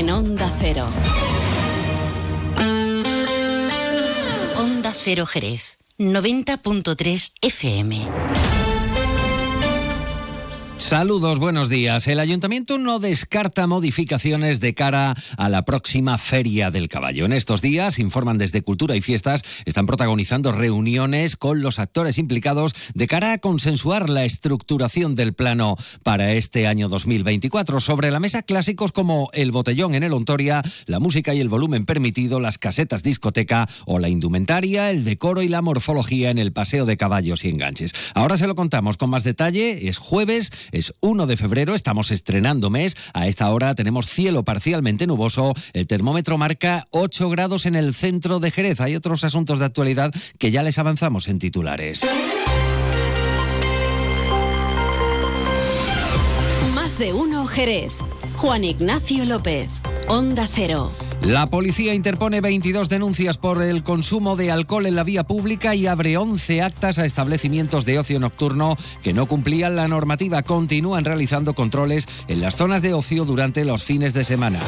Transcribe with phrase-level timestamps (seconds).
[0.00, 0.86] en Onda Cero.
[4.56, 8.59] Onda Cero Jerez, 90.3 FM.
[10.80, 12.08] Saludos, buenos días.
[12.08, 17.26] El ayuntamiento no descarta modificaciones de cara a la próxima Feria del Caballo.
[17.26, 22.74] En estos días, informan desde Cultura y Fiestas, están protagonizando reuniones con los actores implicados
[22.94, 27.78] de cara a consensuar la estructuración del plano para este año 2024.
[27.78, 31.84] Sobre la mesa clásicos como el botellón en el Ontoria, la música y el volumen
[31.84, 36.86] permitido, las casetas discoteca o la indumentaria, el decoro y la morfología en el paseo
[36.86, 37.92] de caballos y enganches.
[38.14, 39.88] Ahora se lo contamos con más detalle.
[39.88, 42.96] Es jueves es 1 de febrero, estamos estrenando mes.
[43.14, 45.54] A esta hora tenemos cielo parcialmente nuboso.
[45.72, 48.80] El termómetro marca 8 grados en el centro de Jerez.
[48.80, 52.06] Hay otros asuntos de actualidad que ya les avanzamos en titulares.
[56.74, 57.92] Más de uno Jerez.
[58.36, 59.70] Juan Ignacio López.
[60.08, 60.92] Onda Cero.
[61.22, 65.86] La policía interpone 22 denuncias por el consumo de alcohol en la vía pública y
[65.86, 70.42] abre 11 actas a establecimientos de ocio nocturno que no cumplían la normativa.
[70.42, 74.60] Continúan realizando controles en las zonas de ocio durante los fines de semana.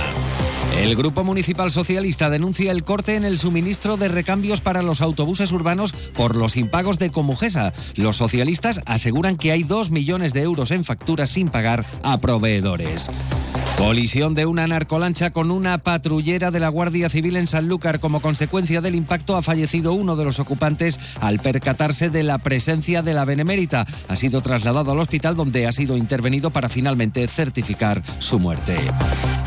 [0.77, 5.53] El Grupo Municipal Socialista denuncia el corte en el suministro de recambios para los autobuses
[5.53, 7.73] urbanos por los impagos de Comujesa.
[7.97, 13.11] Los socialistas aseguran que hay 2 millones de euros en facturas sin pagar a proveedores.
[13.77, 18.01] Colisión de una narcolancha con una patrullera de la Guardia Civil en Sanlúcar.
[18.01, 23.03] Como consecuencia del impacto ha fallecido uno de los ocupantes al percatarse de la presencia
[23.03, 23.87] de la benemérita.
[24.09, 28.77] Ha sido trasladado al hospital donde ha sido intervenido para finalmente certificar su muerte.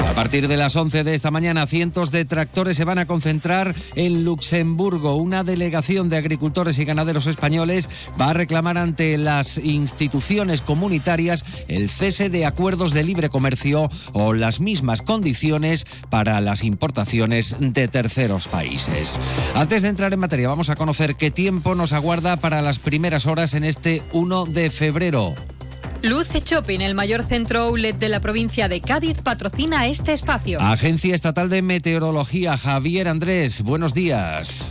[0.09, 3.76] A partir de las 11 de esta mañana, cientos de tractores se van a concentrar
[3.96, 5.16] en Luxemburgo.
[5.16, 11.90] Una delegación de agricultores y ganaderos españoles va a reclamar ante las instituciones comunitarias el
[11.90, 18.48] cese de acuerdos de libre comercio o las mismas condiciones para las importaciones de terceros
[18.48, 19.20] países.
[19.54, 23.25] Antes de entrar en materia, vamos a conocer qué tiempo nos aguarda para las primeras
[23.25, 25.36] horas en este 1 de febrero.
[26.02, 30.62] Luce Shopping, el mayor centro outlet de la provincia de Cádiz, patrocina este espacio.
[30.62, 34.70] Agencia Estatal de Meteorología, Javier Andrés, buenos días.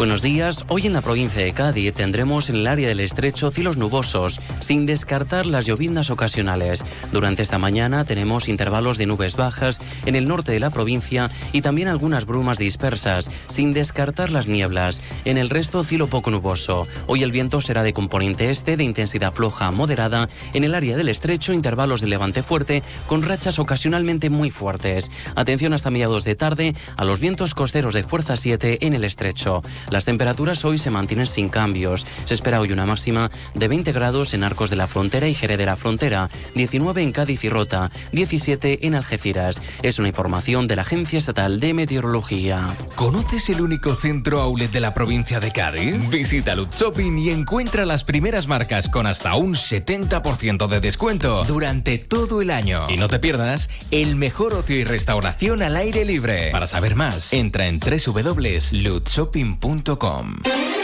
[0.00, 0.64] Buenos días.
[0.68, 4.86] Hoy en la provincia de Cádiz tendremos en el área del estrecho cielos nubosos, sin
[4.86, 6.86] descartar las lloviznas ocasionales.
[7.12, 11.60] Durante esta mañana tenemos intervalos de nubes bajas en el norte de la provincia y
[11.60, 15.02] también algunas brumas dispersas, sin descartar las nieblas.
[15.26, 16.88] En el resto cielo poco nuboso.
[17.06, 20.30] Hoy el viento será de componente este de intensidad floja moderada.
[20.54, 25.10] En el área del estrecho intervalos de levante fuerte con rachas ocasionalmente muy fuertes.
[25.34, 29.60] Atención hasta mediados de tarde a los vientos costeros de fuerza 7 en el estrecho.
[29.90, 32.06] Las temperaturas hoy se mantienen sin cambios.
[32.24, 35.58] Se espera hoy una máxima de 20 grados en Arcos de la Frontera y Jerez
[35.58, 39.60] de la Frontera, 19 en Cádiz y Rota, 17 en Algeciras.
[39.82, 42.76] Es una información de la Agencia Estatal de Meteorología.
[42.94, 46.08] ¿Conoces el único centro outlet de la provincia de Cádiz?
[46.08, 51.98] Visita Lutz Shopping y encuentra las primeras marcas con hasta un 70% de descuento durante
[51.98, 52.86] todo el año.
[52.88, 56.52] Y no te pierdas el mejor ocio y restauración al aire libre.
[56.52, 60.79] Para saber más, entra en www.lutzshopping.com www.radiomaría.com.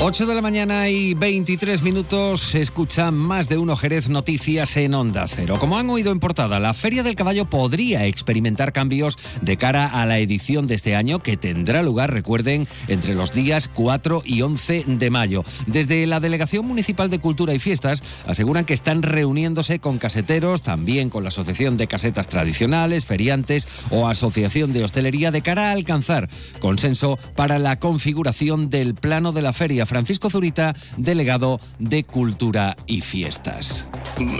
[0.00, 4.94] 8 de la mañana y 23 minutos se escuchan más de uno Jerez Noticias en
[4.94, 5.56] Onda Cero.
[5.58, 10.06] Como han oído en portada, la Feria del Caballo podría experimentar cambios de cara a
[10.06, 14.84] la edición de este año que tendrá lugar, recuerden, entre los días 4 y 11
[14.86, 15.42] de mayo.
[15.66, 21.10] Desde la Delegación Municipal de Cultura y Fiestas aseguran que están reuniéndose con caseteros, también
[21.10, 26.28] con la Asociación de Casetas Tradicionales, Feriantes o Asociación de Hostelería de cara a alcanzar
[26.60, 29.87] consenso para la configuración del plano de la feria.
[29.88, 33.88] Francisco Zurita, delegado de Cultura y Fiestas.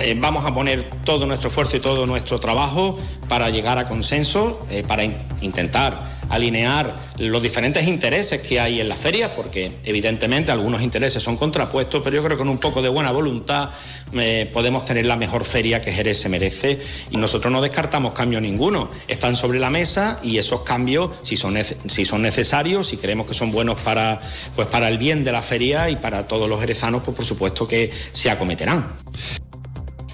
[0.03, 2.99] Eh, vamos a poner todo nuestro esfuerzo y todo nuestro trabajo
[3.29, 8.89] para llegar a consenso, eh, para in intentar alinear los diferentes intereses que hay en
[8.89, 12.83] la feria, porque evidentemente algunos intereses son contrapuestos, pero yo creo que con un poco
[12.83, 13.71] de buena voluntad
[14.13, 16.81] eh, podemos tener la mejor feria que Jerez se merece
[17.11, 18.91] y nosotros no descartamos cambio ninguno.
[19.07, 23.35] Están sobre la mesa y esos cambios, si son, si son necesarios, si creemos que
[23.35, 24.21] son buenos para,
[24.55, 27.67] pues para el bien de la feria y para todos los jerezanos, pues por supuesto
[27.67, 29.08] que se acometerán.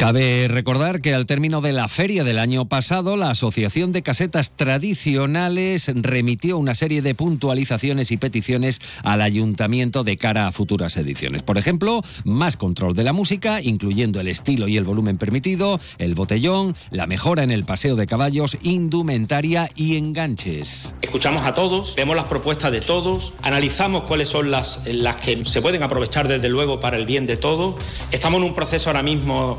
[0.04, 4.54] Cabe recordar que al término de la feria del año pasado, la Asociación de Casetas
[4.54, 11.42] Tradicionales remitió una serie de puntualizaciones y peticiones al ayuntamiento de cara a futuras ediciones.
[11.42, 16.14] Por ejemplo, más control de la música, incluyendo el estilo y el volumen permitido, el
[16.14, 20.94] botellón, la mejora en el paseo de caballos, indumentaria y enganches.
[21.00, 25.62] Escuchamos a todos, vemos las propuestas de todos, analizamos cuáles son las, las que se
[25.62, 27.76] pueden aprovechar desde luego para el bien de todos.
[28.12, 29.58] Estamos en un proceso ahora mismo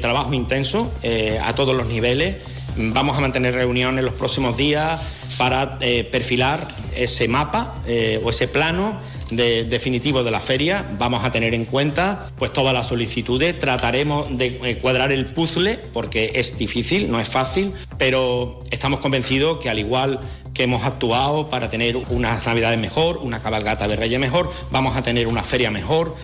[0.00, 2.36] trabajo intenso eh, a todos los niveles.
[2.76, 5.00] Vamos a mantener reuniones los próximos días
[5.36, 10.86] para eh, perfilar ese mapa eh, o ese plano definitivo de la feria.
[10.98, 13.58] Vamos a tener en cuenta pues todas las solicitudes.
[13.58, 19.68] Trataremos de cuadrar el puzzle porque es difícil, no es fácil, pero estamos convencidos que
[19.68, 20.20] al igual
[20.54, 25.02] que hemos actuado para tener unas navidades mejor, una cabalgata de Reyes mejor, vamos a
[25.02, 26.16] tener una feria mejor.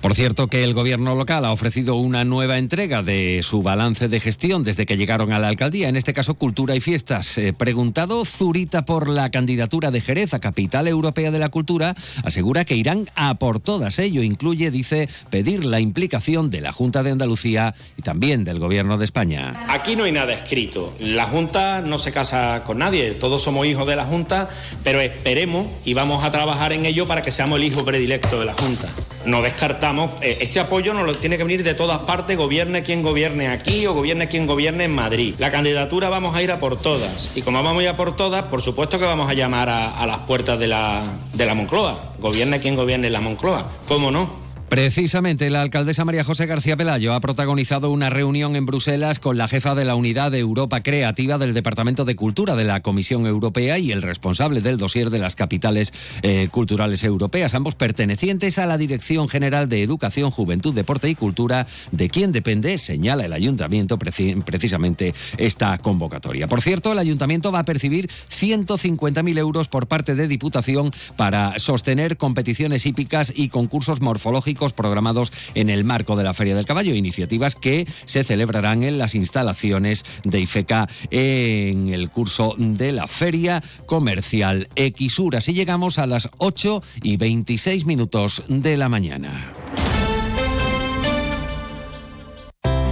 [0.00, 4.18] Por cierto que el gobierno local ha ofrecido una nueva entrega de su balance de
[4.18, 7.38] gestión desde que llegaron a la alcaldía, en este caso Cultura y Fiestas.
[7.58, 11.94] Preguntado Zurita por la candidatura de Jerez a Capital Europea de la Cultura,
[12.24, 13.98] asegura que irán a por todas.
[13.98, 18.96] Ello incluye, dice, pedir la implicación de la Junta de Andalucía y también del gobierno
[18.96, 19.66] de España.
[19.68, 20.94] Aquí no hay nada escrito.
[20.98, 24.48] La Junta no se casa con nadie, todos somos hijos de la Junta,
[24.82, 28.46] pero esperemos y vamos a trabajar en ello para que seamos el hijo predilecto de
[28.46, 28.88] la Junta.
[29.26, 29.89] No descartamos,
[30.22, 33.86] eh, este apoyo nos lo tiene que venir de todas partes, gobierne quien gobierne aquí
[33.86, 35.34] o gobierne quien gobierne en Madrid.
[35.38, 37.30] La candidatura vamos a ir a por todas.
[37.34, 40.06] Y como vamos a ir a por todas, por supuesto que vamos a llamar a,
[40.06, 42.12] las puertas de la, de la Moncloa.
[42.18, 43.66] Gobierne quien gobierne en la Moncloa.
[43.86, 44.49] ¿Cómo no?
[44.70, 49.48] Precisamente, la alcaldesa María José García Pelayo ha protagonizado una reunión en Bruselas con la
[49.48, 53.78] jefa de la Unidad de Europa Creativa del Departamento de Cultura de la Comisión Europea
[53.78, 58.78] y el responsable del dossier de las capitales eh, culturales europeas, ambos pertenecientes a la
[58.78, 65.14] Dirección General de Educación, Juventud, Deporte y Cultura, de quien depende, señala el ayuntamiento precisamente
[65.36, 66.46] esta convocatoria.
[66.46, 72.16] Por cierto, el ayuntamiento va a percibir 150.000 euros por parte de Diputación para sostener
[72.16, 77.54] competiciones hípicas y concursos morfológicos programados en el marco de la Feria del Caballo, iniciativas
[77.54, 84.68] que se celebrarán en las instalaciones de IFECA en el curso de la Feria Comercial
[84.76, 85.36] Xur.
[85.36, 89.52] Así llegamos a las 8 y 26 minutos de la mañana.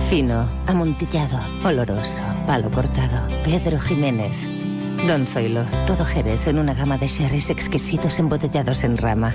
[0.09, 3.29] Fino, amontillado, oloroso, palo cortado.
[3.45, 4.49] Pedro Jiménez.
[5.07, 9.35] Don Zoilo, todo Jerez en una gama de sherries exquisitos embotellados en rama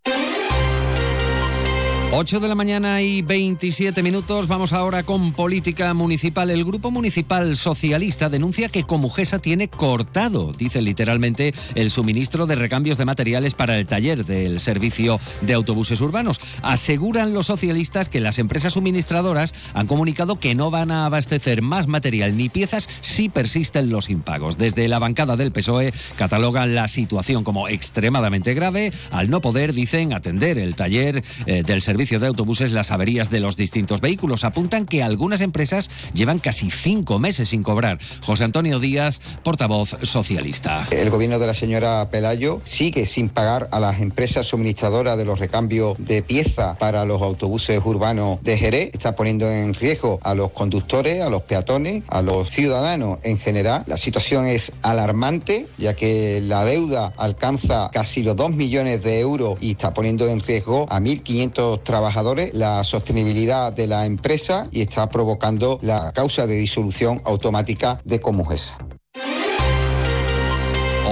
[2.13, 4.49] 8 de la mañana y 27 minutos.
[4.49, 6.49] Vamos ahora con política municipal.
[6.49, 12.97] El Grupo Municipal Socialista denuncia que Comujesa tiene cortado, dice literalmente, el suministro de recambios
[12.97, 16.41] de materiales para el taller del servicio de autobuses urbanos.
[16.63, 21.87] Aseguran los socialistas que las empresas suministradoras han comunicado que no van a abastecer más
[21.87, 24.57] material ni piezas si persisten los impagos.
[24.57, 30.11] Desde la bancada del PSOE catalogan la situación como extremadamente grave al no poder, dicen,
[30.11, 34.43] atender el taller eh, del servicio de autobuses las averías de los distintos vehículos.
[34.43, 37.99] Apuntan que algunas empresas llevan casi cinco meses sin cobrar.
[38.23, 40.87] José Antonio Díaz, portavoz socialista.
[40.89, 45.37] El gobierno de la señora Pelayo sigue sin pagar a las empresas suministradoras de los
[45.37, 48.89] recambios de pieza para los autobuses urbanos de Jerez.
[48.93, 53.83] Está poniendo en riesgo a los conductores, a los peatones, a los ciudadanos en general.
[53.85, 59.59] La situación es alarmante, ya que la deuda alcanza casi los 2 millones de euros
[59.61, 65.09] y está poniendo en riesgo a 1.500 trabajadores, la sostenibilidad de la empresa y está
[65.09, 68.77] provocando la causa de disolución automática de Comujesa.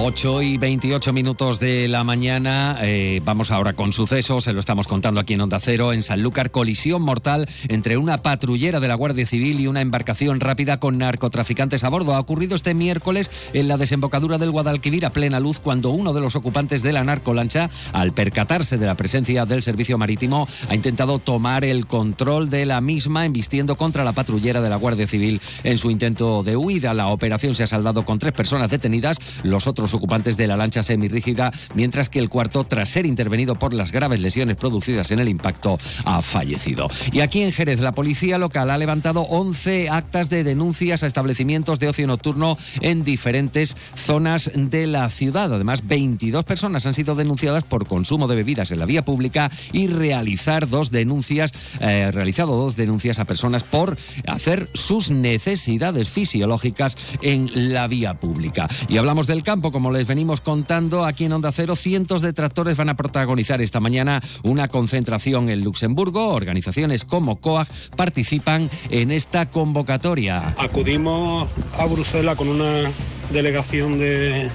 [0.02, 2.78] 8 y 28 minutos de la mañana.
[2.80, 4.44] Eh, vamos ahora con sucesos.
[4.44, 5.92] Se lo estamos contando aquí en Onda Cero.
[5.92, 10.80] En Sanlúcar, colisión mortal entre una patrullera de la Guardia Civil y una embarcación rápida
[10.80, 12.14] con narcotraficantes a bordo.
[12.14, 16.22] Ha ocurrido este miércoles en la desembocadura del Guadalquivir a plena luz cuando uno de
[16.22, 21.18] los ocupantes de la narcolancha, al percatarse de la presencia del servicio marítimo, ha intentado
[21.18, 25.76] tomar el control de la misma, embistiendo contra la patrullera de la Guardia Civil en
[25.76, 26.94] su intento de huida.
[26.94, 29.18] La operación se ha saldado con tres personas detenidas.
[29.42, 33.74] Los otros ocupantes de la lancha semirrígida, mientras que el cuarto, tras ser intervenido por
[33.74, 36.88] las graves lesiones producidas en el impacto, ha fallecido.
[37.12, 41.78] Y aquí en Jerez, la policía local ha levantado 11 actas de denuncias a establecimientos
[41.78, 45.52] de ocio nocturno en diferentes zonas de la ciudad.
[45.52, 49.86] Además, 22 personas han sido denunciadas por consumo de bebidas en la vía pública y
[49.86, 57.72] realizar dos denuncias, eh, realizado dos denuncias a personas por hacer sus necesidades fisiológicas en
[57.72, 58.68] la vía pública.
[58.88, 62.76] Y hablamos del campo, como les venimos contando aquí en Onda Cero, cientos de tractores
[62.76, 66.34] van a protagonizar esta mañana una concentración en Luxemburgo.
[66.34, 70.54] Organizaciones como COAG participan en esta convocatoria.
[70.58, 71.48] Acudimos
[71.78, 72.90] a Bruselas con una
[73.32, 74.50] delegación de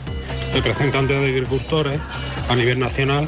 [0.54, 2.00] representantes de agricultores
[2.48, 3.28] a nivel nacional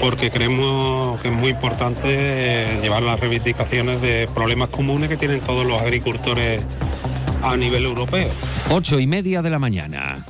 [0.00, 5.66] porque creemos que es muy importante llevar las reivindicaciones de problemas comunes que tienen todos
[5.66, 6.64] los agricultores
[7.42, 8.30] a nivel europeo.
[8.70, 10.24] Ocho y media de la mañana.